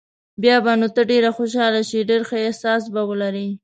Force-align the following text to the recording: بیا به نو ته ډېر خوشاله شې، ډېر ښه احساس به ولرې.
بیا 0.41 0.57
به 0.63 0.73
نو 0.79 0.87
ته 0.95 1.01
ډېر 1.11 1.23
خوشاله 1.37 1.81
شې، 1.89 1.99
ډېر 2.09 2.21
ښه 2.29 2.37
احساس 2.47 2.83
به 2.93 3.01
ولرې. 3.09 3.47